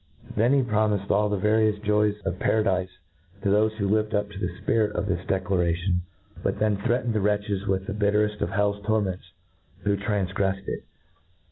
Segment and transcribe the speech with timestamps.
[0.35, 2.89] Then he promifed all the various joys of paradife
[3.43, 5.43] to thofe who Hved up to the fpirit of this declsiv INTRODUCTION.
[5.43, 6.01] xoj declaration;
[6.41, 9.31] but threatened the wretches with the bittereft of hell's torments
[9.83, 10.85] who tranfgreffed it.